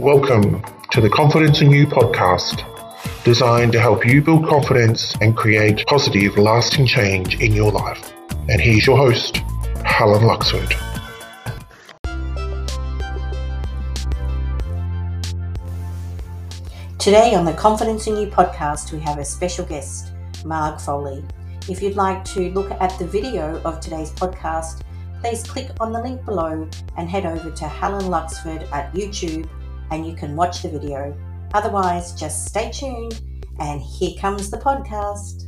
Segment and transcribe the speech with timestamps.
[0.00, 0.60] Welcome
[0.90, 2.64] to the Confidence in You podcast,
[3.22, 8.12] designed to help you build confidence and create positive, lasting change in your life.
[8.48, 9.36] And here's your host,
[9.84, 10.68] Helen Luxford.
[16.98, 20.10] Today on the Confidence in You podcast, we have a special guest,
[20.44, 21.24] Marg Foley.
[21.68, 24.82] If you'd like to look at the video of today's podcast,
[25.20, 29.48] please click on the link below and head over to Helen Luxford at YouTube
[29.90, 31.16] and you can watch the video.
[31.52, 33.20] Otherwise, just stay tuned
[33.60, 35.44] and here comes the podcast.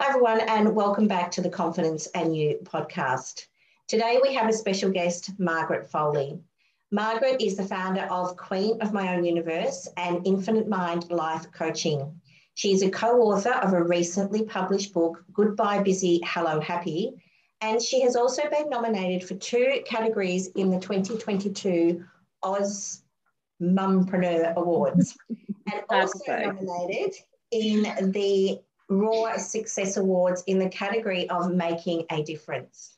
[0.00, 3.46] Hi, everyone, and welcome back to the Confidence in You podcast.
[3.88, 6.38] Today, we have a special guest, Margaret Foley.
[6.90, 12.18] Margaret is the founder of Queen of My Own Universe and Infinite Mind Life Coaching.
[12.54, 17.12] She is a co author of a recently published book, Goodbye Busy, Hello Happy,
[17.60, 22.04] and she has also been nominated for two categories in the 2022
[22.42, 23.02] Oz
[23.60, 27.14] Mumpreneur Awards, and also nominated
[27.50, 32.96] in the Raw Success Awards in the category of Making a Difference.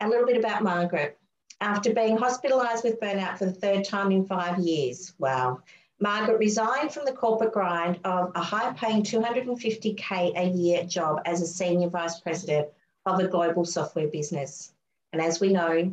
[0.00, 1.18] A little bit about Margaret
[1.60, 5.12] after being hospitalised with burnout for the third time in five years.
[5.18, 5.60] Wow.
[6.00, 11.42] Margaret resigned from the corporate grind of a high paying 250K a year job as
[11.42, 12.68] a senior vice president
[13.06, 14.72] of a global software business.
[15.12, 15.92] And as we know,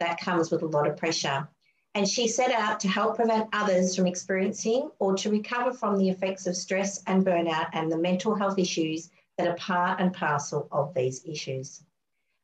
[0.00, 1.48] that comes with a lot of pressure.
[1.94, 6.08] And she set out to help prevent others from experiencing or to recover from the
[6.08, 10.68] effects of stress and burnout and the mental health issues that are part and parcel
[10.70, 11.82] of these issues.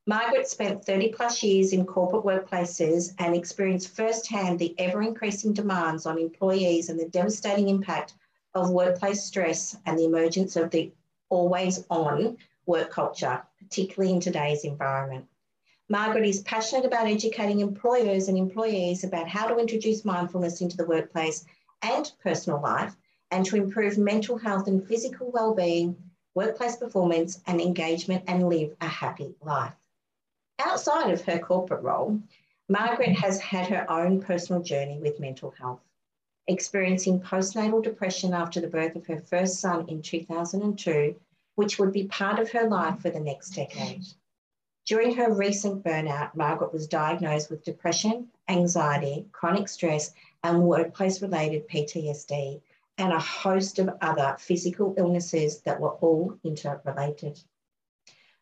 [0.07, 6.05] Margaret spent 30 plus years in corporate workplaces and experienced firsthand the ever increasing demands
[6.05, 8.15] on employees and the devastating impact
[8.55, 10.93] of workplace stress and the emergence of the
[11.31, 15.27] always on work culture, particularly in today's environment.
[15.89, 20.87] Margaret is passionate about educating employers and employees about how to introduce mindfulness into the
[20.87, 21.45] workplace
[21.83, 22.97] and personal life
[23.31, 25.97] and to improve mental health and physical well-being,
[26.35, 29.75] workplace performance and engagement and live a happy life.
[30.59, 32.21] Outside of her corporate role,
[32.69, 35.81] Margaret has had her own personal journey with mental health,
[36.47, 41.15] experiencing postnatal depression after the birth of her first son in 2002,
[41.55, 44.05] which would be part of her life for the next decade.
[44.87, 51.69] During her recent burnout, Margaret was diagnosed with depression, anxiety, chronic stress, and workplace related
[51.69, 52.61] PTSD,
[52.99, 57.41] and a host of other physical illnesses that were all interrelated.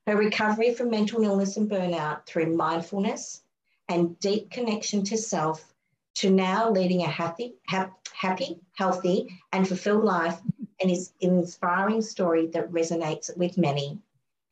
[0.07, 3.43] Her recovery from mental illness and burnout through mindfulness
[3.89, 5.73] and deep connection to self
[6.15, 10.39] to now leading a happy, happy, healthy, and fulfilled life
[10.83, 13.99] and is an inspiring story that resonates with many.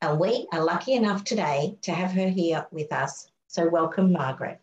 [0.01, 3.29] And we are lucky enough today to have her here with us.
[3.47, 4.59] So welcome, Margaret.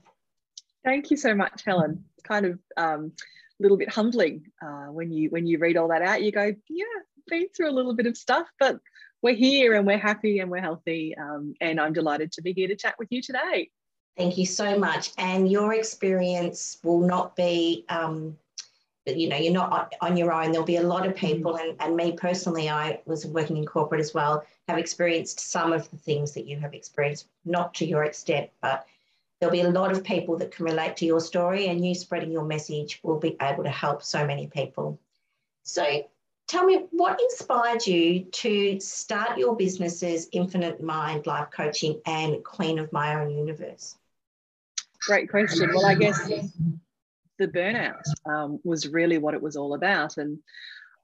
[0.85, 2.05] Thank you so much, Helen.
[2.15, 3.13] It's kind of um,
[3.61, 6.23] a little bit humbling uh, when you when you read all that out.
[6.23, 6.85] You go, yeah,
[7.29, 8.81] been through a little bit of stuff, but
[9.21, 11.15] we're here and we're happy and we're healthy.
[11.17, 13.71] Um, and I'm delighted to be here to chat with you today.
[14.17, 15.13] Thank you so much.
[15.19, 18.37] And your experience will not be, um,
[19.17, 20.53] you know, you're not on your own.
[20.53, 24.01] There'll be a lot of people, and, and me personally, I was working in corporate
[24.01, 28.05] as well, have experienced some of the things that you have experienced, not to your
[28.05, 28.87] extent, but
[29.41, 32.33] there'll be a lot of people that can relate to your story, and you spreading
[32.33, 34.99] your message will be able to help so many people.
[35.63, 36.09] So,
[36.49, 42.79] tell me what inspired you to start your businesses infinite mind life coaching and queen
[42.79, 43.97] of my own universe
[45.01, 46.29] great question well i guess
[47.39, 50.39] the burnout um, was really what it was all about and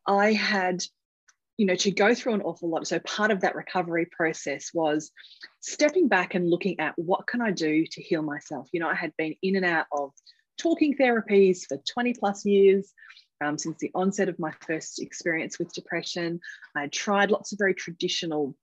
[0.07, 0.83] i had
[1.57, 5.11] you know to go through an awful lot so part of that recovery process was
[5.61, 8.95] stepping back and looking at what can i do to heal myself you know i
[8.95, 10.11] had been in and out of
[10.59, 12.93] talking therapies for 20 plus years
[13.45, 16.41] um, since the onset of my first experience with depression.
[16.77, 18.57] I had tried lots of very traditional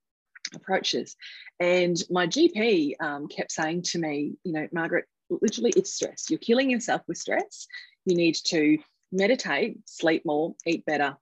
[0.55, 1.15] approaches.
[1.59, 5.05] And my GP um, kept saying to me, you know, Margaret,
[5.41, 6.29] literally it's stress.
[6.29, 7.67] You're killing yourself with stress.
[8.05, 8.77] You need to
[9.11, 11.17] meditate, sleep more, eat better,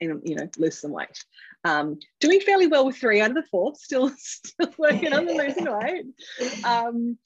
[0.00, 1.24] and you know, lose some weight.
[1.64, 5.34] Um, doing fairly well with three out of the four, still still working on the
[5.34, 6.64] losing weight.
[6.64, 7.18] Um,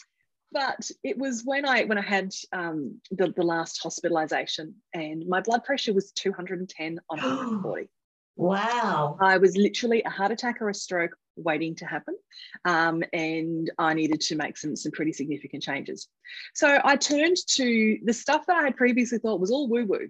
[0.52, 5.40] but it was when I when I had um, the, the last hospitalization and my
[5.40, 7.88] blood pressure was 210 on 140.
[8.36, 9.16] Wow.
[9.20, 12.16] I was literally a heart attack or a stroke waiting to happen.
[12.64, 16.08] Um, and I needed to make some, some pretty significant changes.
[16.54, 20.08] So I turned to the stuff that I had previously thought was all woo woo.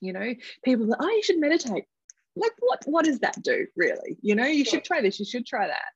[0.00, 0.34] You know,
[0.64, 1.84] people, that oh, you should meditate
[2.38, 5.46] like what what does that do really you know you should try this you should
[5.46, 5.92] try that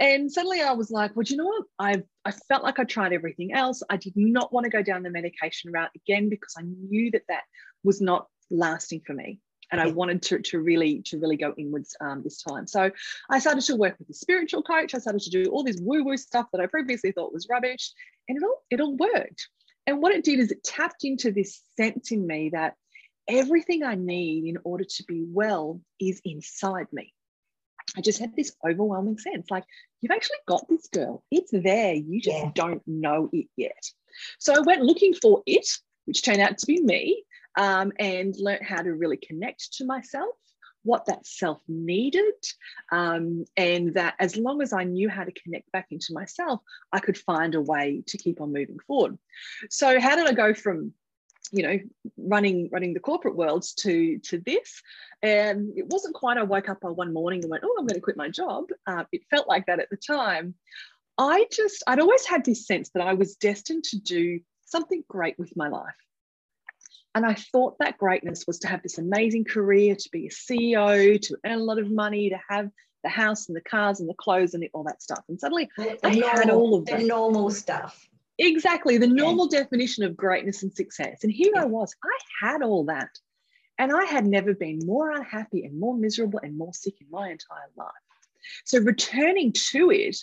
[0.00, 3.12] and suddenly i was like well you know what i i felt like i tried
[3.12, 6.62] everything else i did not want to go down the medication route again because i
[6.62, 7.42] knew that that
[7.82, 9.40] was not lasting for me
[9.72, 12.66] and I wanted to, to really to really go inwards um, this time.
[12.66, 12.90] So
[13.30, 14.94] I started to work with a spiritual coach.
[14.94, 17.92] I started to do all this woo woo stuff that I previously thought was rubbish,
[18.28, 19.48] and it all it all worked.
[19.86, 22.74] And what it did is it tapped into this sense in me that
[23.28, 27.12] everything I need in order to be well is inside me.
[27.96, 29.64] I just had this overwhelming sense like,
[30.00, 31.22] you've actually got this girl.
[31.30, 31.94] It's there.
[31.94, 32.50] You just yeah.
[32.54, 33.84] don't know it yet.
[34.38, 35.66] So I went looking for it,
[36.04, 37.22] which turned out to be me,
[37.56, 40.34] um, and learned how to really connect to myself
[40.86, 42.34] what that self needed,
[42.92, 46.60] um, and that as long as I knew how to connect back into myself,
[46.92, 49.18] I could find a way to keep on moving forward.
[49.68, 50.92] So, how did I go from
[51.52, 51.78] you know
[52.16, 54.80] running running the corporate worlds to to this?
[55.22, 58.00] And it wasn't quite i woke up one morning and went oh i'm going to
[58.00, 58.66] quit my job.
[58.86, 60.54] Uh, it felt like that at the time.
[61.18, 65.38] I just i'd always had this sense that i was destined to do something great
[65.38, 65.94] with my life
[67.16, 71.18] and I thought that greatness was to have this amazing career, to be a CEO,
[71.18, 72.68] to earn a lot of money, to have
[73.02, 75.24] the house and the cars and the clothes and all that stuff.
[75.26, 78.06] And suddenly the I normal, had all of the normal stuff.
[78.38, 79.60] Exactly, the normal yeah.
[79.60, 81.20] definition of greatness and success.
[81.22, 81.62] And here yeah.
[81.62, 83.08] I was, I had all that.
[83.78, 87.30] And I had never been more unhappy and more miserable and more sick in my
[87.30, 87.88] entire life.
[88.66, 90.18] So returning to it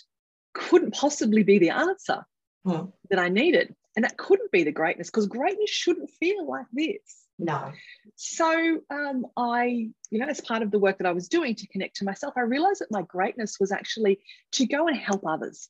[0.52, 2.24] couldn't possibly be the answer
[2.64, 2.84] hmm.
[3.10, 3.74] that I needed.
[3.96, 7.24] And that couldn't be the greatness because greatness shouldn't feel like this.
[7.38, 7.72] No.
[8.16, 11.66] So um, I, you know, as part of the work that I was doing to
[11.68, 14.20] connect to myself, I realized that my greatness was actually
[14.52, 15.68] to go and help others.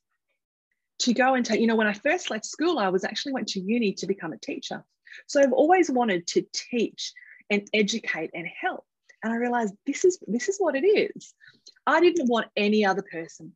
[1.00, 3.48] To go and take, you know, when I first left school, I was actually went
[3.48, 4.84] to uni to become a teacher.
[5.26, 7.12] So I've always wanted to teach
[7.50, 8.84] and educate and help.
[9.22, 11.34] And I realized this is this is what it is.
[11.86, 13.52] I didn't want any other person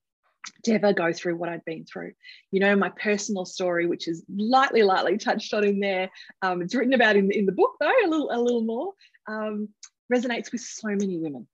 [0.64, 2.12] to ever go through what I'd been through.
[2.50, 6.10] You know, my personal story, which is lightly, lightly touched on in there.
[6.42, 8.92] Um, it's written about in, in the book though, a little, a little more.
[9.28, 9.68] Um,
[10.12, 11.46] resonates with so many women,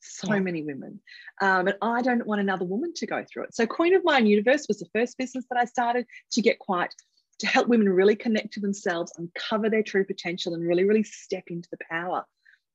[0.00, 0.40] so yeah.
[0.40, 1.00] many women.
[1.40, 3.54] Um, and I don't want another woman to go through it.
[3.54, 6.58] So Queen of My Own Universe was the first business that I started to get
[6.58, 6.94] quite
[7.40, 11.44] to help women really connect to themselves, uncover their true potential, and really, really step
[11.48, 12.24] into the power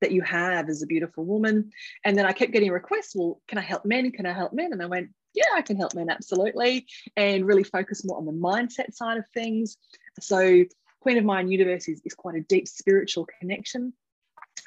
[0.02, 1.72] that you have as a beautiful woman.
[2.04, 4.12] And then I kept getting requests, well, can I help men?
[4.12, 4.72] Can I help men?
[4.74, 8.32] And I went, yeah, I can help men absolutely, and really focus more on the
[8.32, 9.78] mindset side of things.
[10.20, 10.64] So,
[11.00, 13.94] Queen of My Own Universe is, is quite a deep spiritual connection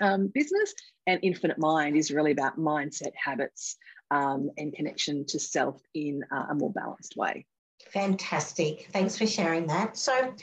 [0.01, 0.73] um, business,
[1.07, 3.77] and Infinite Mind is really about mindset, habits,
[4.13, 7.47] um, and connection to self in uh, a more balanced way.
[7.93, 8.89] Fantastic.
[8.93, 9.97] Thanks for sharing that.
[9.97, 10.35] So,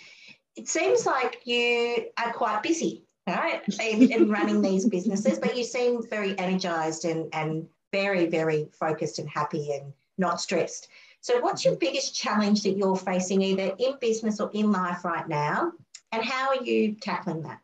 [0.58, 5.64] it seems like you are quite busy, right, in, in running these businesses, but you
[5.64, 10.88] seem very energized and, and very, very focused and happy and not stressed.
[11.22, 15.28] So, what's your biggest challenge that you're facing either in business or in life right
[15.28, 15.74] now?
[16.12, 17.60] And how are you tackling that?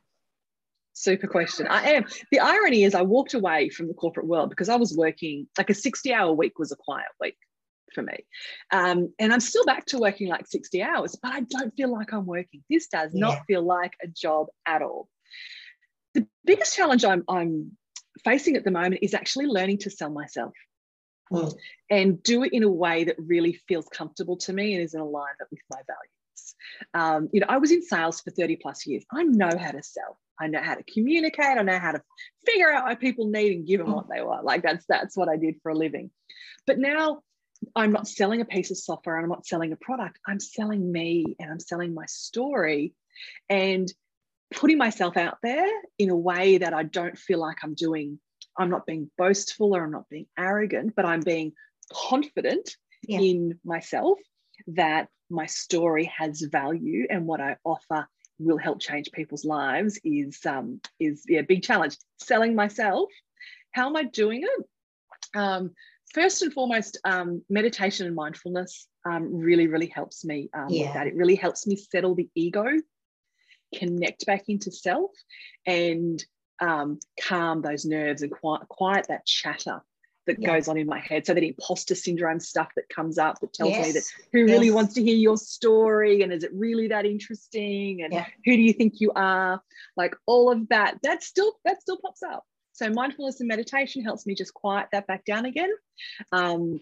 [0.93, 1.67] Super question.
[1.67, 2.05] I am.
[2.31, 5.69] The irony is, I walked away from the corporate world because I was working like
[5.69, 7.37] a 60 hour week was a quiet week
[7.93, 8.25] for me.
[8.71, 12.13] Um, and I'm still back to working like 60 hours, but I don't feel like
[12.13, 12.63] I'm working.
[12.69, 13.19] This does yeah.
[13.19, 15.07] not feel like a job at all.
[16.13, 17.77] The biggest challenge I'm, I'm
[18.23, 20.53] facing at the moment is actually learning to sell myself
[21.31, 21.53] mm.
[21.89, 25.01] and do it in a way that really feels comfortable to me and is in
[25.01, 26.55] alignment with my values.
[26.93, 29.03] Um, you know, I was in sales for 30 plus years.
[29.11, 30.17] I know how to sell.
[30.39, 31.57] I know how to communicate.
[31.57, 32.01] I know how to
[32.45, 34.45] figure out what people need and give them what they want.
[34.45, 36.11] Like that's that's what I did for a living.
[36.65, 37.21] But now
[37.75, 40.19] I'm not selling a piece of software and I'm not selling a product.
[40.27, 42.93] I'm selling me and I'm selling my story
[43.49, 43.91] and
[44.55, 48.19] putting myself out there in a way that I don't feel like I'm doing
[48.57, 51.53] I'm not being boastful or I'm not being arrogant, but I'm being
[51.91, 52.75] confident
[53.07, 53.19] yeah.
[53.19, 54.19] in myself
[54.67, 58.07] that my story has value and what I offer
[58.39, 61.97] will help change people's lives is um, is yeah big challenge.
[62.19, 63.09] Selling myself.
[63.71, 65.39] How am I doing it?
[65.39, 65.71] Um,
[66.13, 70.85] first and foremost, um, meditation and mindfulness um, really really helps me um, yeah.
[70.85, 71.07] with that.
[71.07, 72.65] It really helps me settle the ego,
[73.73, 75.11] connect back into self,
[75.65, 76.23] and
[76.59, 79.81] um, calm those nerves and quiet, quiet that chatter
[80.25, 80.53] that yeah.
[80.53, 81.25] goes on in my head.
[81.25, 83.85] So that imposter syndrome stuff that comes up that tells yes.
[83.85, 88.03] me that who really wants to hear your story and is it really that interesting
[88.03, 88.25] and yeah.
[88.45, 89.61] who do you think you are?
[89.97, 92.45] Like all of that, that still that still pops up.
[92.73, 95.69] So mindfulness and meditation helps me just quiet that back down again
[96.31, 96.79] um,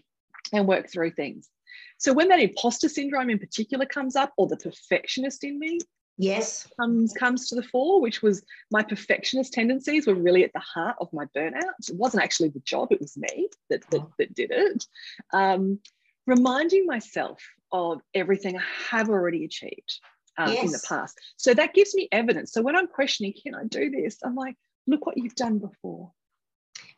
[0.53, 1.49] and work through things.
[1.97, 5.79] So when that imposter syndrome in particular comes up or the perfectionist in me,
[6.21, 6.67] yes.
[6.79, 10.95] comes comes to the fore which was my perfectionist tendencies were really at the heart
[10.99, 11.89] of my burnout.
[11.89, 14.13] It wasn't actually the job it was me that that, Oh.
[14.17, 14.85] that did it.
[15.33, 15.79] Um,
[16.27, 19.99] reminding myself of everything i have already achieved
[20.37, 21.19] um, in the past.
[21.37, 22.51] So that gives me evidence.
[22.51, 24.17] So when i'm questioning can i do this?
[24.23, 24.55] I'm like
[24.87, 26.11] look what you've done before.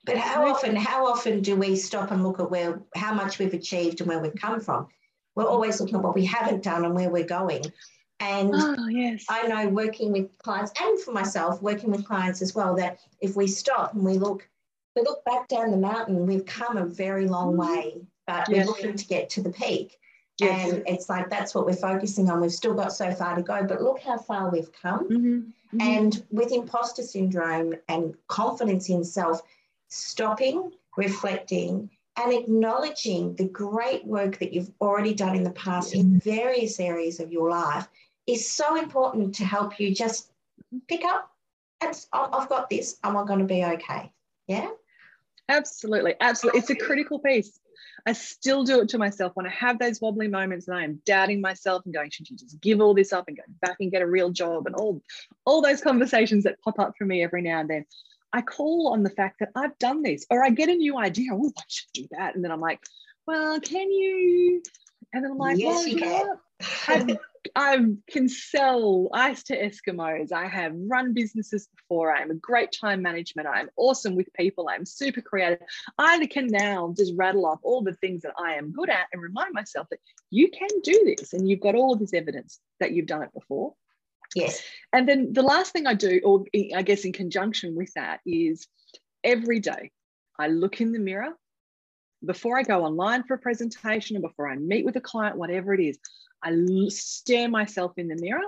[0.05, 3.53] But how often, how often do we stop and look at where how much we've
[3.53, 4.87] achieved and where we've come from?
[5.35, 7.63] We're always looking at what we haven't done and where we're going.
[8.19, 12.55] And oh yes I know working with clients and for myself, working with clients as
[12.55, 14.47] well, that if we stop and we look,
[14.95, 17.57] we look back down the mountain, we've come a very long Mhm.
[17.57, 18.65] way, but Yes.
[18.67, 19.99] we're looking to get to the peak.
[20.39, 22.41] yes And it's like that's what we're focusing on.
[22.41, 25.07] We've still got so far to go, but look how far we've come.
[25.09, 25.81] Mhm, mhm.
[25.81, 29.41] And with imposter syndrome and confidence in self,
[29.89, 36.19] stopping, reflecting, and acknowledging the great work that you've already done in the past in
[36.19, 37.87] various areas of your life
[38.27, 40.31] is so important to help you just
[40.87, 41.29] pick up
[41.81, 42.97] and "I- oh, I've got this.
[43.03, 44.11] Am I going to be okay?
[44.47, 44.69] Yeah.
[45.49, 46.59] Absolutely, absolutely.
[46.59, 47.59] It's a critical piece.
[48.05, 51.01] I still do it to myself when I have those wobbly moments and I am
[51.05, 53.91] doubting myself and going, should you just give all this up and go back and
[53.91, 55.01] get a real job and all,
[55.45, 57.85] all those conversations that pop up for me every now and then.
[58.33, 61.29] I call on the fact that I've done this, or I get a new idea.
[61.33, 62.35] Oh, I should do that.
[62.35, 62.79] And then I'm like,
[63.27, 64.61] well, can you?
[65.13, 67.17] And then I'm like, Yes, well, you you can.
[67.55, 67.77] I
[68.09, 70.31] can sell ice to Eskimos.
[70.31, 72.15] I have run businesses before.
[72.15, 73.47] I'm a great time management.
[73.47, 74.69] I'm awesome with people.
[74.69, 75.59] I'm super creative.
[75.97, 79.21] I can now just rattle off all the things that I am good at and
[79.21, 79.99] remind myself that
[80.29, 83.33] you can do this and you've got all of this evidence that you've done it
[83.33, 83.73] before.
[84.35, 84.61] Yes.
[84.91, 88.67] And then the last thing I do, or I guess in conjunction with that, is
[89.23, 89.91] every day
[90.39, 91.29] I look in the mirror
[92.25, 95.73] before I go online for a presentation or before I meet with a client, whatever
[95.73, 95.97] it is,
[96.41, 96.53] I
[96.89, 98.43] stare myself in the mirror.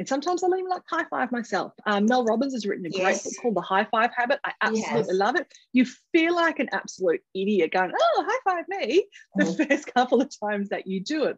[0.00, 1.72] And sometimes I'll even like high five myself.
[1.84, 3.24] Um, Mel Robbins has written a great Yes.
[3.24, 4.38] book called The High Five Habit.
[4.44, 5.08] I absolutely has.
[5.12, 5.52] love it.
[5.72, 9.68] You feel like an absolute idiot going, oh, high five me the Mhm.
[9.70, 11.36] first couple of times that you do it.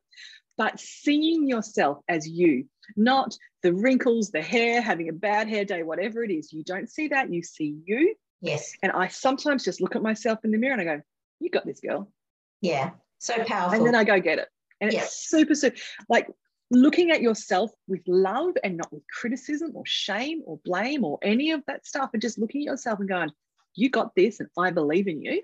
[0.61, 5.83] But seeing yourself as you, not the wrinkles, the hair, having a bad hair day,
[5.83, 7.33] whatever it is, you don't see that.
[7.33, 8.15] You see you.
[8.43, 8.75] Yes.
[8.83, 11.03] And I sometimes just look at myself in the mirror and I go,
[11.41, 12.13] you got this girl.
[12.61, 12.91] Yeah.
[13.21, 13.79] So powerful.
[13.79, 14.49] And then I go get it.
[14.83, 15.05] And Yeah.
[15.05, 15.77] it's super, super
[16.11, 16.29] like
[16.71, 21.53] looking at yourself with love and not with criticism or shame or blame or any
[21.53, 23.31] of that stuff, and just looking at yourself and going,
[23.75, 25.41] you got this and I believe in you.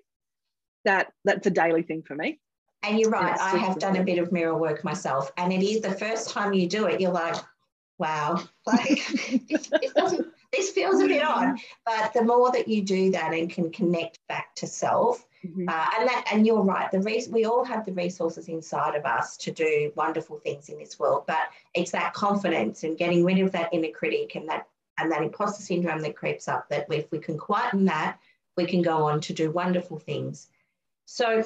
[0.84, 2.38] That that's a daily thing for me.
[2.86, 5.32] And you're right, I have done a bit of mirror work myself.
[5.36, 7.36] And it is the first time you do it, you're like,
[7.98, 9.06] wow, like
[9.48, 10.20] this, this
[10.52, 11.58] this feels a bit odd.
[11.84, 15.68] But the more that you do that and can connect back to self, Mhm.
[15.68, 19.04] uh, and that and you're right, the res- we all have the resources inside of
[19.04, 23.38] us to do wonderful things in this world, but it's that confidence and getting rid
[23.38, 24.66] of that inner critic and that
[24.98, 28.18] and that imposter syndrome that creeps up that if we can quieten that,
[28.56, 30.48] we can go on to do wonderful things.
[31.04, 31.44] So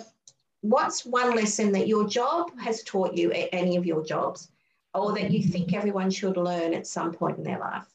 [0.63, 4.49] what's one lesson that your job has taught you at any of your jobs
[4.95, 7.87] or that you think everyone should learn at some point in their life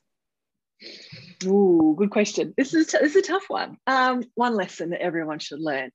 [1.46, 2.54] Ooh, good question.
[2.58, 3.78] This is this is a tough one.
[3.88, 5.90] Um, one lesson that everyone should learn,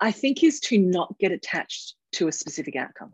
[0.00, 3.12] I think, is to not get attached to a specific outcome.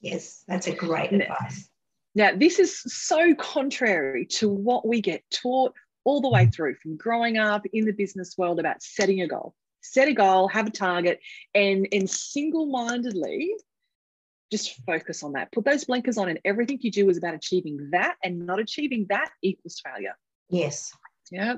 [0.00, 1.18] yes that's a great No.
[1.24, 1.68] advice
[2.14, 5.74] Now, this is so contrary to what we get taught
[6.04, 9.54] all the way through from growing up in the business world about setting a goal.
[9.92, 11.20] Set a goal, have a target,
[11.54, 13.54] and, and single mindedly
[14.50, 15.50] just focus on that.
[15.52, 19.06] Put those blinkers on, and everything you do is about achieving that, and not achieving
[19.08, 20.16] that equals failure.
[20.48, 20.92] yes
[21.30, 21.56] Yeah.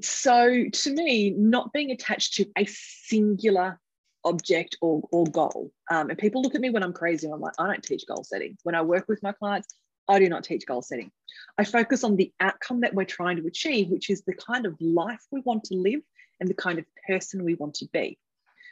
[0.00, 3.78] So to me, not being attached to a singular
[4.24, 5.70] object or, or goal.
[5.90, 7.28] Um, and people look at me when I'm crazy.
[7.28, 8.56] I'm like, I don't teach goal setting.
[8.62, 9.68] When I work with my clients,
[10.08, 11.10] I do not teach goal setting.
[11.58, 14.74] I focus on the outcome that we're trying to achieve, which is the kind of
[14.80, 16.00] life we want to live
[16.44, 18.18] and the kind of person we want to be.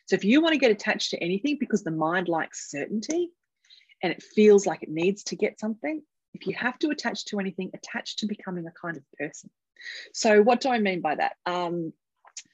[0.04, 3.30] So if you want to get attached to anything because the mind likes certainty
[4.02, 6.02] and it feels like it needs to get something,
[6.34, 9.48] if you have to attach to anything, attach to becoming a kind of person.
[10.12, 11.36] So, what do I mean by that?
[11.46, 11.94] Um,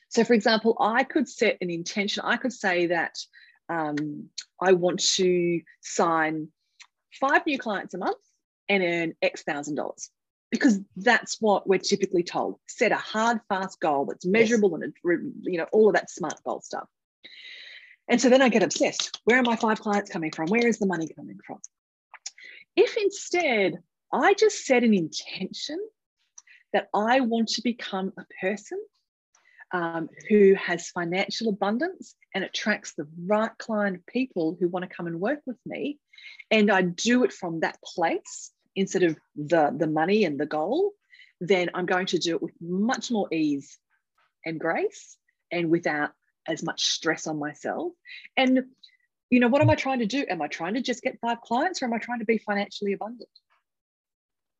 [0.09, 2.23] so, for example, I could set an intention.
[2.25, 3.19] I could say that
[3.69, 4.29] um,
[4.61, 6.49] I want to sign
[7.21, 8.23] five new clients a month
[8.69, 10.11] and earn X thousand dollars
[10.50, 12.59] because that's what we're typically told.
[12.67, 14.95] Set a hard, fast goal that's measurable and
[15.43, 16.88] you know all of that smart goal stuff.
[18.09, 19.21] And so then I get obsessed.
[19.25, 20.49] Where are my five clients coming from?
[20.49, 21.59] Where is the money coming from?
[22.75, 23.78] If instead
[24.12, 25.78] I just set an intention
[26.73, 28.83] that I want to become a person
[29.73, 35.07] um, who has financial abundance and attracts the right client people who want to come
[35.07, 35.99] and work with me,
[36.50, 40.92] and I do it from that place instead of the the money and the goal,
[41.40, 43.78] then I'm going to do it with much more ease
[44.44, 45.16] and grace
[45.50, 46.11] and without
[46.47, 47.92] as much stress on myself.
[48.37, 48.64] And
[49.30, 50.25] you know, what am I trying to do?
[50.28, 52.92] Am I trying to just get five clients or am I trying to be financially
[52.94, 53.28] abundant?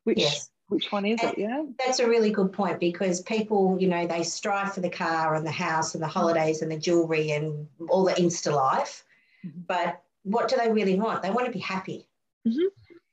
[0.05, 0.51] Which yes.
[0.69, 1.39] which one is and it?
[1.39, 1.63] Yeah.
[1.85, 5.47] That's a really good point because people, you know, they strive for the car and
[5.47, 9.05] the house and the holidays and the jewelry and all the Insta life.
[9.47, 9.61] Mm-hmm.
[9.67, 11.23] But what do they really want?
[11.23, 12.09] They want to be happy.
[12.47, 12.67] Mm-hmm.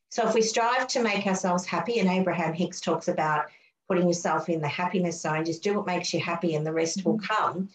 [0.10, 3.46] So if we strive to make ourselves happy, and Abraham Hicks talks about
[3.88, 7.00] putting yourself in the happiness zone, just do what makes you happy and the rest
[7.00, 7.12] mm-hmm.
[7.12, 7.70] will come.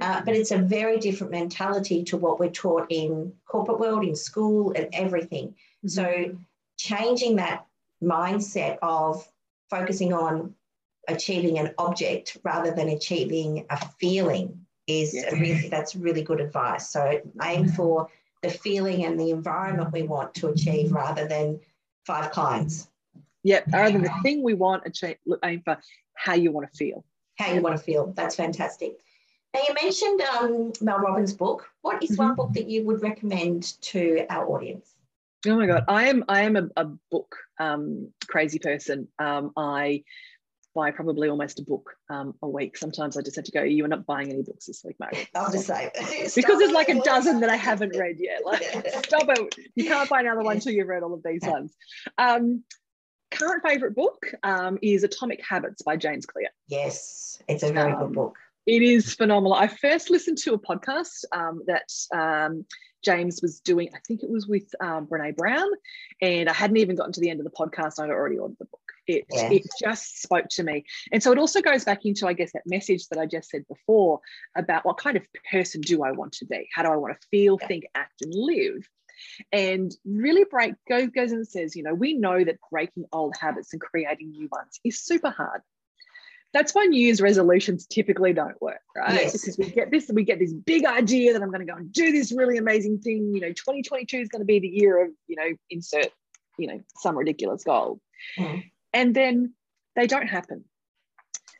[0.00, 4.14] Uh, but it's a very different mentality to what we're taught in corporate world, in
[4.14, 5.48] school, and everything.
[5.48, 5.88] Mm-hmm.
[5.88, 6.36] So
[6.76, 7.66] changing that
[8.02, 9.26] mindset of
[9.70, 10.54] focusing on
[11.08, 15.30] achieving an object rather than achieving a feeling is yeah.
[15.30, 16.90] really that's really good advice.
[16.90, 17.74] So aim mm-hmm.
[17.74, 18.08] for
[18.42, 21.58] the feeling and the environment we want to achieve rather than
[22.06, 22.88] five clients.
[23.44, 25.78] Yep, rather than the thing we want, achieve, aim for
[26.14, 27.04] how you want to feel.
[27.38, 28.12] How you want to feel.
[28.16, 28.98] That's fantastic.
[29.54, 31.68] Now, you mentioned um, Mel Robbins' book.
[31.82, 32.24] What is mm-hmm.
[32.24, 34.94] one book that you would recommend to our audience?
[35.46, 39.08] Oh my God, I am I am a, a book um, crazy person.
[39.18, 40.02] Um, I
[40.76, 42.76] buy probably almost a book um, a week.
[42.76, 45.26] Sometimes I just have to go, you are not buying any books this week, Mary.
[45.34, 45.90] I'll just say
[46.36, 48.44] because there's like a dozen that I haven't read yet.
[48.44, 48.62] Like,
[49.06, 49.54] stop it.
[49.74, 51.74] You can't buy another one until you've read all of these ones.
[52.18, 52.62] Um,
[53.30, 56.48] current favorite book um, is Atomic Habits by James Clear.
[56.68, 58.36] Yes, it's a very good um, book.
[58.66, 59.54] It is phenomenal.
[59.54, 62.66] I first listened to a podcast um, that um,
[63.02, 65.68] James was doing, I think it was with um, Brene Brown,
[66.20, 68.00] and I hadn't even gotten to the end of the podcast.
[68.00, 68.80] I'd already ordered the book.
[69.06, 69.50] It, yeah.
[69.50, 70.84] it just spoke to me.
[71.12, 73.64] And so it also goes back into, I guess, that message that I just said
[73.68, 74.20] before
[74.56, 76.68] about what kind of person do I want to be?
[76.74, 77.66] How do I want to feel, yeah.
[77.66, 78.88] think, act, and live?
[79.50, 83.72] and really break goes goes and says you know we know that breaking old habits
[83.72, 85.62] and creating new ones is super hard
[86.56, 89.12] that's why New Year's resolutions typically don't work, right?
[89.12, 89.32] Yes.
[89.32, 91.92] Because we get this, we get this big idea that I'm going to go and
[91.92, 93.34] do this really amazing thing.
[93.34, 96.08] You know, 2022 is going to be the year of, you know, insert,
[96.58, 98.00] you know, some ridiculous goal.
[98.38, 98.70] Mm.
[98.96, 99.52] And then
[99.94, 100.64] they don't happen.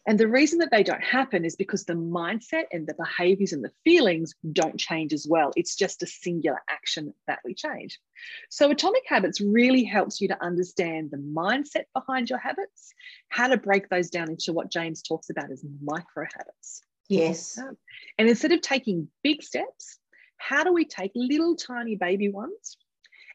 [0.08, 3.62] And the reason that they don't happen is because the mindset and the behaviors and
[3.62, 5.50] the feelings don't change as well.
[5.54, 8.00] It's just a singular action that we change.
[8.48, 12.94] So, Atomic Habits really helps you to understand the mindset behind your habits,
[13.28, 16.80] how to break those down into what James talks about as micro habits.
[17.10, 17.58] Yes.
[18.16, 19.98] And instead of taking big steps,
[20.38, 22.78] how do we take little tiny baby ones?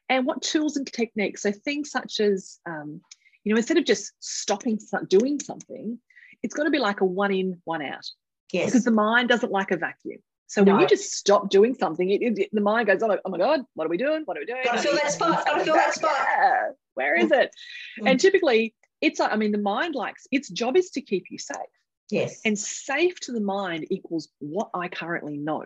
[0.10, 1.44] And what tools and techniques?
[1.44, 3.02] So, things such as, um,
[3.44, 6.00] you know, instead of just stopping doing something,
[6.44, 8.06] it's got to be like a one in, one out.
[8.52, 8.68] Yes.
[8.68, 10.20] Because the mind doesn't like a vacuum.
[10.48, 10.74] So no.
[10.74, 13.38] when you just stop doing something, it, it, the mind goes, oh my, oh my,
[13.38, 14.24] God, what are we doing?
[14.26, 14.62] What are we doing?
[14.66, 15.46] Gotta feel that spot.
[15.46, 16.12] Gotta feel that spot.
[16.14, 16.72] Yeah.
[16.96, 17.52] Where is it?
[18.02, 18.10] Mm.
[18.10, 21.38] and typically, it's like, I mean, the mind likes, its job is to keep you
[21.38, 21.58] safe.
[22.10, 22.42] Yes.
[22.44, 25.64] And safe to the mind equals what I currently know.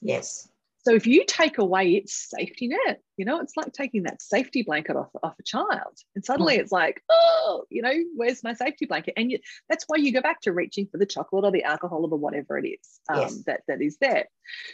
[0.00, 0.48] Yes.
[0.82, 4.62] So if you take away its safety net, you know, it's like taking that safety
[4.62, 5.98] blanket off, off a child.
[6.14, 6.60] And suddenly mm.
[6.60, 9.14] it's like, oh, you know, where's my safety blanket?
[9.16, 9.38] And you,
[9.68, 12.16] that's why you go back to reaching for the chocolate or the alcohol or the
[12.16, 13.44] whatever it is um, yes.
[13.44, 14.26] that, that is there.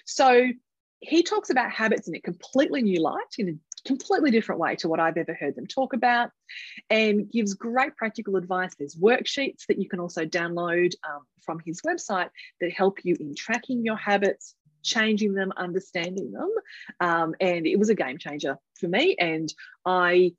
[0.05, 0.47] So
[1.01, 4.88] he talks about habits in a completely new light, in a completely different way to
[4.88, 6.31] what I've ever heard them talk about,
[6.88, 8.75] and gives great practical advice.
[8.79, 13.35] There's worksheets that you can also download um, from his website that help you in
[13.35, 14.55] tracking your habits,
[14.87, 16.51] changing them, understanding them.
[17.01, 19.16] Um, and it was a game changer for me.
[19.18, 19.53] And
[19.85, 20.33] I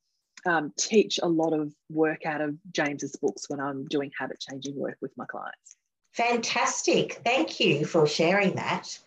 [0.45, 4.75] um, teach a lot of work out of James's books when I'm doing habit changing
[4.75, 5.75] work with my clients.
[6.13, 7.21] Fantastic.
[7.23, 8.97] Thank you for sharing that.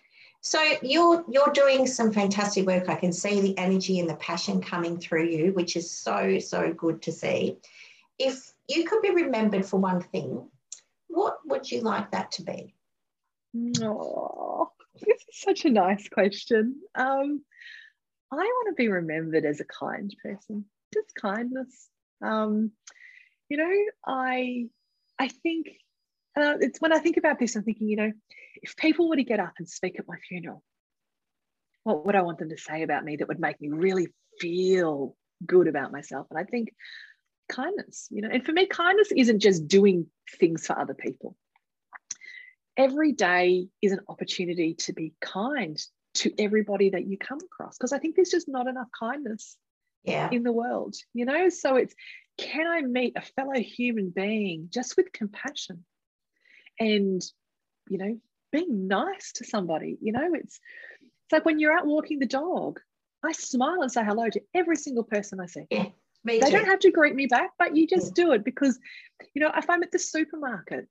[0.42, 2.88] So you're you're doing some fantastic work.
[2.88, 6.72] I can see the energy and the passion coming through you, which is so so
[6.72, 7.59] good to see.
[8.18, 10.48] If you could be remembered for one thing,
[11.09, 12.74] what would you like that to be?
[13.83, 14.69] Oh,
[15.32, 16.80] such a nice question.
[16.94, 17.42] Um,
[18.32, 20.64] I want to be remembered as a kind person,
[20.94, 21.88] just kindness.
[22.22, 22.72] Um,
[23.48, 23.72] you know,
[24.06, 24.68] I
[25.18, 25.68] I think
[26.36, 28.12] uh, it's when I think about this, I'm thinking, you know,
[28.62, 30.62] if people were to get up and speak at my funeral,
[31.82, 35.16] what would I want them to say about me that would make me really feel
[35.44, 36.28] good about myself?
[36.30, 36.72] And I think
[37.48, 40.06] kindness, you know, and for me, kindness isn't just doing
[40.38, 41.36] things for other people
[42.80, 45.78] every day is an opportunity to be kind
[46.14, 49.56] to everybody that you come across because I think there's just not enough kindness
[50.02, 50.30] yeah.
[50.32, 51.50] in the world, you know?
[51.50, 51.94] So it's
[52.38, 55.84] can I meet a fellow human being just with compassion
[56.78, 57.22] and,
[57.90, 58.18] you know,
[58.50, 60.30] being nice to somebody, you know?
[60.32, 60.58] It's
[61.00, 62.80] it's like when you're out walking the dog,
[63.22, 65.66] I smile and say hello to every single person I see.
[65.70, 65.86] Yeah.
[66.24, 66.50] They too.
[66.50, 68.78] don't have to greet me back, but you just do it because,
[69.34, 70.88] you know, if I'm at the supermarket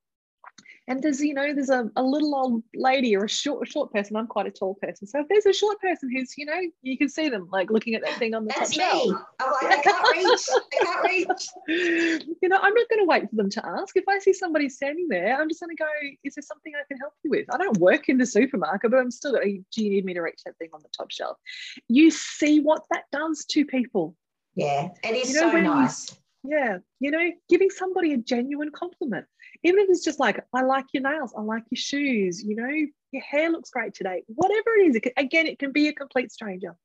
[0.87, 4.15] and there's, you know, there's a, a little old lady or a short short person.
[4.15, 5.07] I'm quite a tall person.
[5.07, 7.95] So if there's a short person who's, you know, you can see them like looking
[7.95, 9.11] at that thing on the That's top me.
[9.11, 9.21] shelf.
[9.39, 10.47] I'm like, I can't reach.
[10.51, 12.27] I can't reach.
[12.41, 13.95] you know, I'm not going to wait for them to ask.
[13.95, 15.87] If I see somebody standing there, I'm just going to go,
[16.23, 17.45] is there something I can help you with?
[17.53, 20.21] I don't work in the supermarket, but I'm still going, do you need me to
[20.21, 21.37] reach that thing on the top shelf?
[21.87, 24.15] You see what that does to people.
[24.55, 26.15] Yeah, it is You know, so when you- nice.
[26.43, 29.25] Yeah, you know, giving somebody a genuine compliment,
[29.63, 32.69] even if it's just like, I like your nails, I like your shoes, you know,
[33.11, 34.95] your hair looks great today, whatever it is.
[34.95, 36.75] It can, again, it can be a complete stranger.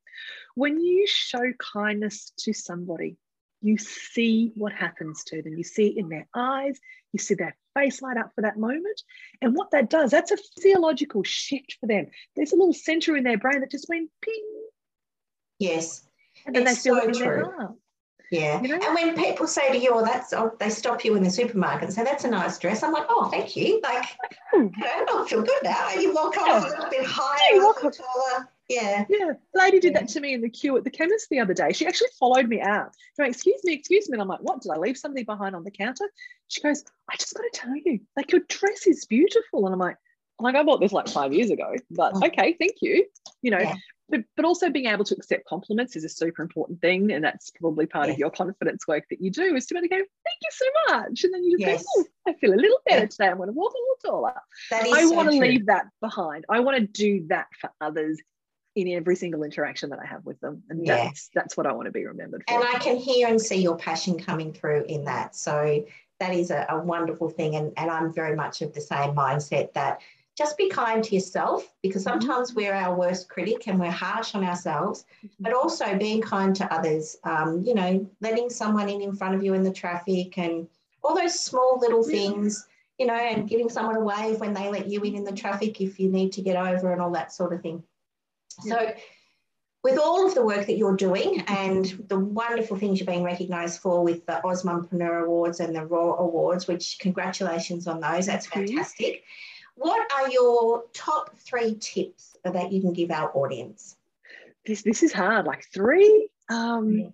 [0.56, 3.16] When you show kindness to somebody,
[3.62, 5.56] you see what happens to them.
[5.56, 6.78] You see it in their eyes,
[7.12, 9.02] you see their face light up for that moment.
[9.40, 12.08] And what that does, that's a physiological shift for them.
[12.34, 14.44] There's a little center in their brain that just went ping,
[15.60, 16.06] Yes.
[16.44, 17.74] and then It's they feel so it in their heart.
[18.30, 18.60] Yeah.
[18.60, 18.78] You know?
[18.82, 21.84] And when people say to you, oh, that's, oh, they stop you in the supermarket
[21.84, 23.80] and say, that's a nice dress, I'm like, oh, thank you.
[23.82, 24.04] Like,
[24.52, 24.68] Hmm.
[24.76, 25.90] you know, I feel good now.
[25.90, 26.60] You walk Yeah.
[26.60, 28.48] a little bit higher, Yeah, you a walk taller.
[28.68, 29.04] Yeah.
[29.10, 30.00] Yeah, a lady did Yeah.
[30.00, 31.72] that to me in the queue at the chemist the other day.
[31.72, 32.92] She actually followed me out.
[33.14, 34.14] She went, excuse me, excuse me.
[34.14, 34.62] And I'm like, what?
[34.62, 36.10] Did I leave something behind on the counter?
[36.48, 39.66] She goes, I just got to tell you, like your dress is beautiful.
[39.66, 39.96] And I'm like,
[40.40, 42.26] like, I bought this like five years ago, but Mm.
[42.28, 43.06] okay, thank you.
[43.42, 43.74] You know, Yeah.
[44.08, 47.10] But, but also being able to accept compliments is a super important thing.
[47.12, 48.14] And that's probably part Yes.
[48.14, 50.50] of your confidence work that you do is to be able to go, thank you
[50.50, 51.24] so much.
[51.24, 51.82] And then you just Yes.
[51.82, 53.28] go, oh, I feel a little better today.
[53.28, 54.40] I'm going to walk a little taller.
[54.70, 55.48] That is I so want to true.
[55.48, 56.44] leave that behind.
[56.50, 58.20] I want to do that for others
[58.76, 60.62] in every single interaction that I have with them.
[60.68, 60.96] And Yeah.
[61.04, 62.54] that's that's what I want to be remembered for.
[62.54, 65.34] And I can hear and see your passion coming through in that.
[65.36, 65.84] So
[66.20, 67.56] that is a, a wonderful thing.
[67.56, 70.00] And, and I'm very much of the same mindset that
[70.36, 72.10] just be kind to yourself because Mhm.
[72.10, 75.04] sometimes we're our worst critic and we're harsh on ourselves,
[75.38, 79.44] but also being kind to others, um, you know, letting someone in in front of
[79.44, 80.68] you in the traffic and
[81.02, 82.66] all those small little things,
[82.98, 85.80] you know, and giving someone a wave when they let you in in the traffic
[85.80, 87.82] if you need to get over and all that sort of thing.
[88.60, 88.92] So,
[89.84, 93.80] with all of the work that you're doing and the wonderful things you're being recognised
[93.80, 99.24] for with the AusMumpreneur Awards and the Raw Awards, which congratulations on those, that's fantastic.
[99.76, 103.96] What are your top three tips that you can give our audience?
[104.66, 105.46] this this is hard.
[105.46, 106.28] Like three.
[106.48, 107.08] Um, Yeah.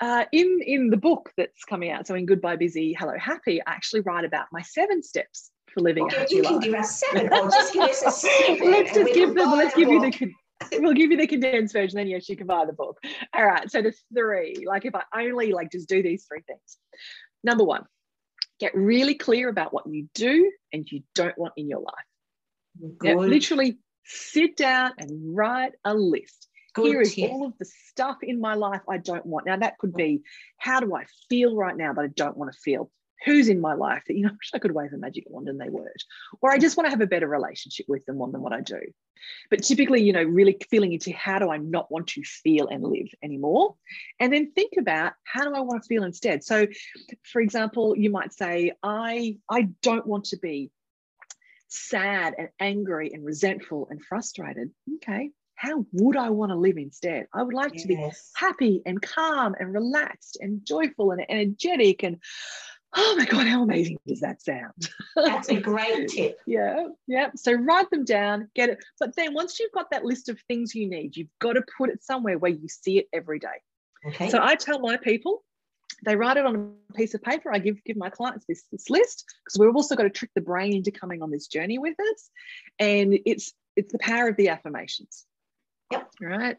[0.00, 3.70] uh, in in the book that's coming out, so in Goodbye Busy, Hello Happy, I
[3.72, 7.26] actually write about my seven steps for living a happy you can give us seven
[7.32, 8.10] or just give us a
[8.44, 8.66] snippet.
[8.66, 9.50] let's just give them.
[9.52, 10.30] Let's the give you the.
[10.80, 11.96] We'll give you the condensed version.
[11.98, 12.98] Then yes, you can buy the book.
[13.34, 13.70] All right.
[13.70, 14.64] So the three.
[14.66, 16.78] Like if I only like just do these three things.
[17.44, 17.84] Number one,
[18.58, 22.96] get really clear about what you do and you don't want in your life.
[22.98, 26.48] Good, literally sit down and write a list.
[26.74, 27.30] good Here is tip.
[27.30, 29.46] all of the stuff in my life I don't want.
[29.46, 30.22] Now that could be
[30.56, 32.90] how do I feel right now that I don't want to feel?
[33.24, 35.48] Who's in my life that you know I wish I could wave a magic wand
[35.48, 36.04] and they weren't,
[36.40, 38.60] or I just want to have a better relationship with them more than what I
[38.60, 38.80] do.
[39.50, 42.84] But typically, you know, really feeling into how do I not want to feel and
[42.84, 43.74] live anymore,
[44.20, 46.44] and then think about how do I want to feel instead.
[46.44, 46.66] So,
[47.24, 50.70] for example, you might say, I I don't want to be
[51.68, 54.70] sad and angry and resentful and frustrated.
[54.96, 57.26] Okay, how would I want to live instead?
[57.34, 62.18] I would like to be happy and calm and relaxed and joyful and energetic and
[62.94, 64.88] oh my god how amazing does that sound?
[65.16, 66.38] That's a great tip.
[66.46, 67.30] yeah yeah.
[67.36, 68.84] So write them down get it.
[68.98, 71.90] But then once you've got that list of things you need you've got to put
[71.90, 73.48] it somewhere where you see it every day.
[74.06, 74.30] Okay.
[74.30, 75.42] so i tell my people
[76.04, 77.52] they write it on a piece of paper.
[77.52, 80.40] I give give my clients this, this list because we've also got to trick the
[80.40, 82.30] brain into coming on this journey with us.
[82.78, 85.24] And it's it's the power of the affirmations.
[85.90, 86.10] Yep.
[86.20, 86.56] right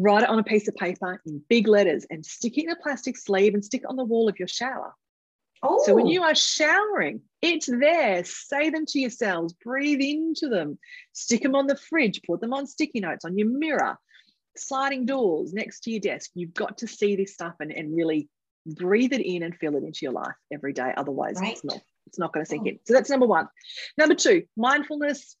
[0.00, 2.76] write it on a piece of paper in big letters and stick it in a
[2.76, 4.94] plastic sleeve and stick it on the wall of your shower.
[5.62, 6.10] oh, So when oh.
[6.10, 8.24] you are showering, it's there.
[8.24, 10.78] Say them to yourselves, breathe into them,
[11.12, 13.96] stick them on the fridge, put them on sticky notes on your mirror,
[14.56, 16.30] sliding doors next to your desk.
[16.34, 18.28] You've got to see this stuff and, and really
[18.66, 20.92] breathe it in and feel it into your life every day.
[20.96, 21.52] Otherwise, Right.
[21.52, 22.70] it's not it's not going to sink Oh.
[22.70, 22.78] in.
[22.86, 23.48] So that's number one.
[23.96, 25.36] Number two, mindfulness.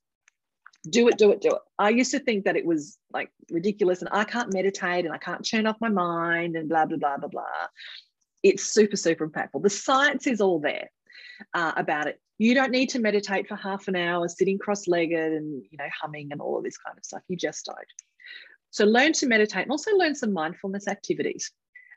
[0.88, 1.58] Do it, do it, do it.
[1.78, 5.18] I used to think that it was like ridiculous and I can't meditate and I
[5.18, 7.66] can't turn off my mind and blah, blah, blah, blah, blah.
[8.42, 9.62] It's super, super impactful.
[9.62, 10.90] The science is all there
[11.52, 12.18] uh, about it.
[12.38, 16.28] You don't need to meditate for half an hour sitting cross-legged and you know humming
[16.32, 17.20] and all of this kind of stuff.
[17.28, 17.78] You just don't.
[18.70, 21.50] So learn to meditate and also learn some mindfulness activities.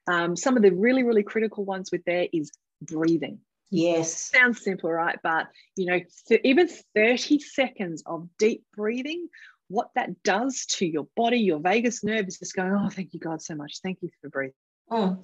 [0.08, 3.40] Um, some of the really, really critical ones with there is breathing
[3.74, 4.30] Yes.
[4.32, 5.18] Sounds simple, right?
[5.24, 9.28] But, you know, th- even 30 seconds of deep breathing,
[9.68, 13.20] what that does to your body, your vagus nerve is just going, oh, thank you,
[13.20, 13.80] God, so much.
[13.82, 14.54] Thank you for breathing.
[14.92, 15.18] Oh.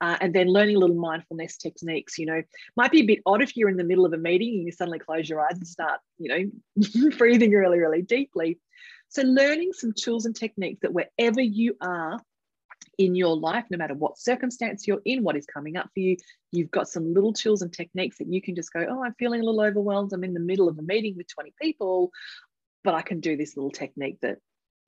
[0.00, 2.18] Uh, and then learning little mindfulness techniques.
[2.18, 2.42] You know,
[2.76, 4.70] might be a bit odd if you're in the middle of a meeting and you
[4.70, 8.60] suddenly close your eyes and start, you know, breathing really, really deeply.
[9.08, 12.20] So, learning some tools and techniques that wherever you are,
[12.98, 16.16] in your life, no matter what circumstance you're in, what is coming up for you,
[16.50, 19.40] you've got some little tools and techniques that you can just go, Oh, I'm feeling
[19.40, 20.12] a little overwhelmed.
[20.12, 22.10] I'm in the middle of a meeting with 20 people,
[22.84, 24.38] but I can do this little technique that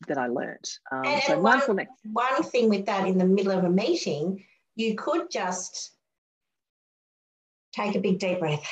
[0.09, 0.69] that I learned.
[0.93, 1.89] Um, and, so and mindfulness.
[2.13, 4.45] One, one thing with that in the middle of a meeting,
[4.77, 5.93] you could just
[7.73, 8.69] take a big deep breath.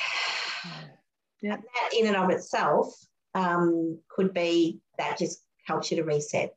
[1.41, 1.57] Yeah.
[1.57, 2.93] that in and of itself
[3.35, 6.55] um, could be that just helps you to reset.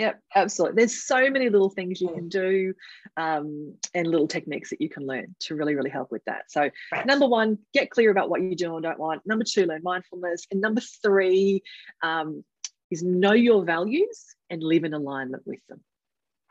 [0.00, 0.76] Yep, absolutely.
[0.76, 2.72] There's so many little things you can do
[3.18, 6.50] um, and little techniques that you can learn to really, really help with that.
[6.50, 7.04] So, right.
[7.04, 9.20] number one, get clear about what you do and don't want.
[9.26, 10.46] Number two, learn mindfulness.
[10.50, 11.62] And number three
[12.02, 12.42] um,
[12.90, 15.82] is know your values and live in alignment with them.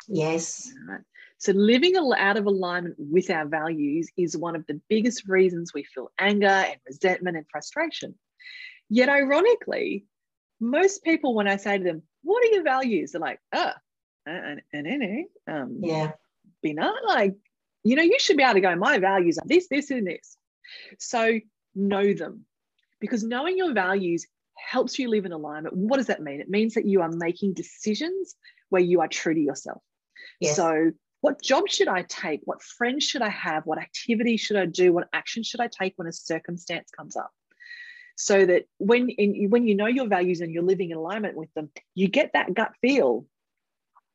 [0.07, 0.71] Yes.
[0.87, 1.01] Right.
[1.39, 5.85] So, living out of alignment with our values is one of the biggest reasons we
[5.85, 8.13] feel anger and resentment and frustration.
[8.89, 10.05] Yet, ironically,
[10.59, 13.11] most people, when I say to them, What are your values?
[13.11, 13.71] They're like, Oh,
[14.25, 16.11] and, and, and, um, yeah.
[16.61, 17.35] Be not like,
[17.83, 20.37] you know, you should be able to go, My values are this, this, and this.
[20.99, 21.39] So,
[21.75, 22.45] know them
[22.99, 24.25] because knowing your values
[24.57, 25.75] helps you live in alignment.
[25.75, 26.41] What does that mean?
[26.41, 28.35] It means that you are making decisions
[28.69, 29.81] where you are true to yourself.
[30.39, 30.55] Yes.
[30.55, 30.91] So,
[31.21, 32.41] what job should I take?
[32.45, 33.65] What friends should I have?
[33.65, 34.93] What activity should I do?
[34.93, 37.31] What action should I take when a circumstance comes up?
[38.21, 41.53] So that when in, when you know your values and you're living in alignment with
[41.53, 43.25] them, you get that gut feel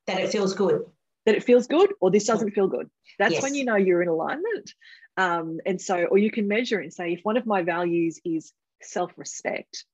[0.07, 0.85] that it feels good.
[1.25, 2.90] That it feels good, or this doesn't feel good.
[3.19, 3.43] That's yes.
[3.43, 4.75] when you know you're in alignment.
[5.17, 8.21] Um, and so, or you can measure it and say, if one of my values
[8.27, 9.87] is self respect,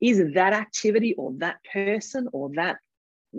[0.00, 2.78] is that activity or that person or that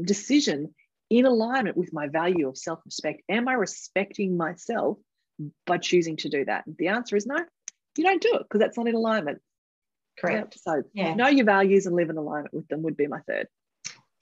[0.02, 0.74] decision
[1.10, 3.22] in alignment with my value of self respect?
[3.28, 4.98] Am I respecting myself
[5.66, 6.64] by choosing to do that?
[6.66, 7.36] The answer is no,
[7.98, 9.42] you don't do it because that's not in alignment.
[10.18, 10.58] Correct.
[10.62, 11.14] So, yeah.
[11.14, 13.48] know your values and live in alignment with them would be my third.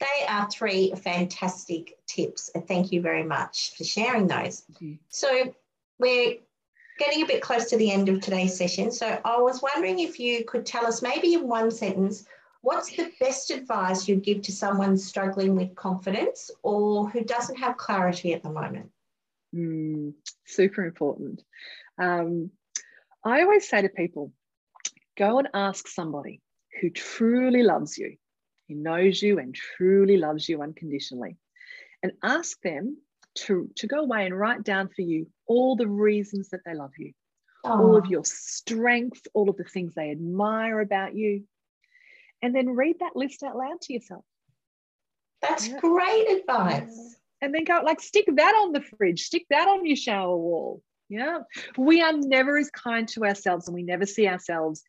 [0.00, 2.50] They are three fantastic tips.
[2.54, 4.64] And thank you very much for sharing those.
[4.72, 4.94] Mm-hmm.
[5.08, 5.54] So,
[5.98, 6.36] we're
[6.98, 8.90] getting a bit close to the end of today's session.
[8.90, 12.26] So, I was wondering if you could tell us, maybe in one sentence,
[12.64, 17.76] what's the best advice you'd give to someone struggling with confidence or who doesn't have
[17.76, 18.90] clarity at the moment?
[19.54, 20.14] Mm,
[20.46, 21.42] super important.
[21.98, 22.50] Um,
[23.22, 24.32] I always say to people,
[25.16, 26.40] go and ask somebody
[26.80, 28.16] who truly loves you,
[28.68, 31.36] who knows you and truly loves you unconditionally,
[32.02, 32.96] and ask them
[33.36, 36.92] to, to go away and write down for you all the reasons that they love
[36.98, 37.12] you,
[37.64, 37.70] oh.
[37.70, 38.10] all of ah.
[38.10, 41.44] your strengths, all of the things they admire about you,
[42.42, 44.24] and then read that list out loud to yourself.
[45.42, 45.80] That's yeah.
[45.80, 47.16] great advice.
[47.40, 50.82] And then go like stick that on the fridge, stick that on your shower wall.
[51.10, 51.40] Yeah.
[51.76, 54.82] We are never as kind to ourselves and we never see ourselves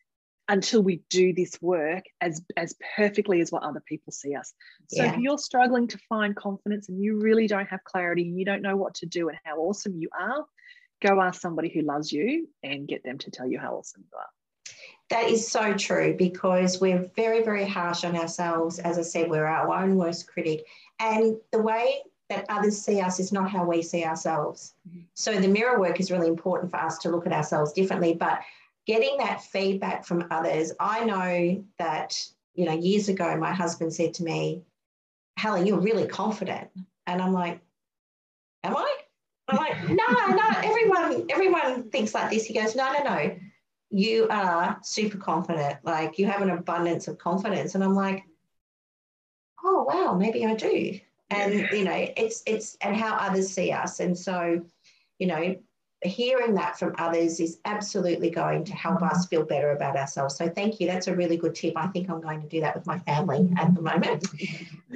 [0.47, 4.53] until we do this work as as perfectly as what other people see us.
[4.87, 5.13] So yeah.
[5.13, 8.61] if you're struggling to find confidence and you really don't have clarity and you don't
[8.61, 10.45] know what to do and how awesome you are,
[11.01, 14.17] go ask somebody who loves you and get them to tell you how awesome you
[14.17, 14.29] are.
[15.09, 18.79] That is so true because we're very, very harsh on ourselves.
[18.79, 20.65] As I said, we're our own worst critic.
[20.99, 24.73] And the way that others see us is not how we see ourselves.
[24.89, 25.01] Mm-hmm.
[25.13, 28.15] So the mirror work is really important for us to look at ourselves differently.
[28.15, 28.39] But
[28.85, 32.21] getting that feedback from others, I know that,
[32.53, 34.63] you know, years ago, my husband said to me,
[35.37, 36.69] Helen, you're really confident.
[37.07, 37.61] And I'm like,
[38.63, 38.95] Am I?
[39.47, 42.45] I'm like, no, no, everyone, everyone thinks like this.
[42.45, 43.35] He goes, no, no, no
[43.95, 45.77] you are super confident.
[45.83, 47.75] Like you have an abundance of confidence.
[47.75, 48.23] And I'm like,
[49.63, 50.99] oh wow, maybe I do.
[51.29, 54.01] And you know, it's it's and how others see us.
[54.01, 54.61] And so,
[55.17, 55.55] you know,
[56.05, 60.35] hearing that from others is absolutely going to help us feel better about ourselves.
[60.35, 60.87] So thank you.
[60.87, 61.73] That's a really good tip.
[61.75, 64.25] I think I'm going to do that with my family at the moment.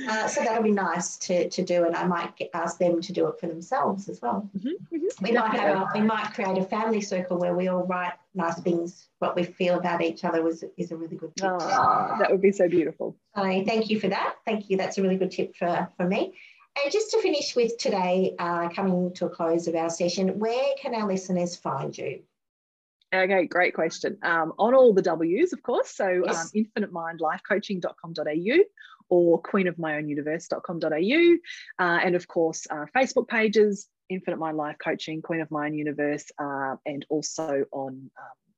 [0.09, 3.13] Uh, so that'll be nice to, to do, and I might get, ask them to
[3.13, 4.49] do it for themselves as well.
[4.57, 5.25] Mm-hmm, mm-hmm.
[5.25, 8.59] We might have a, we might create a family circle where we all write nice
[8.61, 11.49] things, what we feel about each other was is a really good tip.
[11.51, 13.15] Oh, that would be so beautiful.
[13.35, 14.35] So thank you for that.
[14.45, 14.77] Thank you.
[14.77, 16.33] That's a really good tip for, for me.
[16.83, 20.73] And just to finish with today, uh, coming to a close of our session, where
[20.81, 22.21] can our listeners find you?
[23.13, 24.17] Okay, great question.
[24.21, 25.89] Um, on all the W's, of course.
[25.89, 26.53] So yes.
[26.55, 28.63] um, infinitemindlifecoaching.com.au
[29.09, 31.83] or queenofmyownuniverse.com.au.
[31.83, 35.73] Uh, and of course, uh, Facebook pages, Infinite Mind Life Coaching, Queen of My Own
[35.73, 38.48] Universe, uh, and also on um,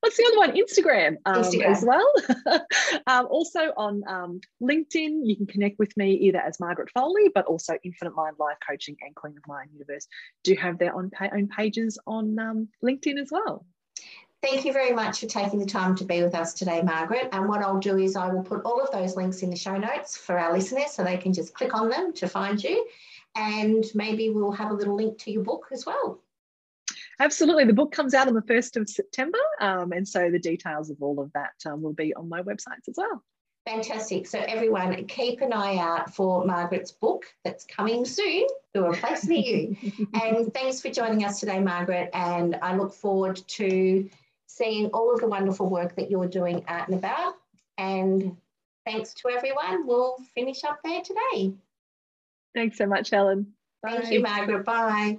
[0.00, 0.52] what's the other one?
[0.52, 1.64] Instagram, um, Instagram.
[1.66, 2.12] as well.
[3.06, 7.46] um, also on um, LinkedIn, you can connect with me either as Margaret Foley, but
[7.46, 10.06] also Infinite Mind Life Coaching and Queen of My Own Universe
[10.44, 13.66] do have their own, own pages on um, LinkedIn as well.
[14.40, 17.28] Thank you very much for taking the time to be with us today, Margaret.
[17.32, 19.76] And what I'll do is I will put all of those links in the show
[19.76, 22.86] notes for our listeners so they can just click on them to find you.
[23.34, 26.20] And maybe we'll have a little link to your book as well.
[27.20, 27.64] Absolutely.
[27.64, 29.38] The book comes out on the 1st of September.
[29.60, 32.88] Um, and so the details of all of that um, will be on my websites
[32.88, 33.24] as well.
[33.66, 34.26] Fantastic.
[34.26, 39.26] So, everyone, keep an eye out for Margaret's book that's coming soon to a place
[39.26, 39.76] near you.
[40.14, 42.08] and thanks for joining us today, Margaret.
[42.14, 44.08] And I look forward to
[44.46, 47.34] seeing all of the wonderful work that you're doing out and about.
[47.76, 48.36] And
[48.86, 49.86] thanks to everyone.
[49.86, 51.52] We'll finish up there today.
[52.54, 53.52] Thanks so much, Helen.
[53.82, 53.98] Bye.
[54.00, 54.64] Thank you, Margaret.
[54.64, 55.18] Bye.